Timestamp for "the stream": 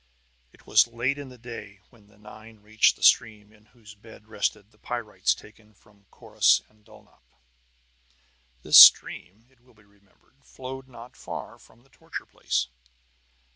2.95-3.53